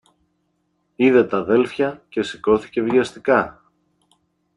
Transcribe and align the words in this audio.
Είδε 0.95 1.23
τ' 1.25 1.33
αδέλφια 1.33 2.05
και 2.09 2.21
σηκώθηκε 2.23 2.81
βιαστικά 2.81 3.63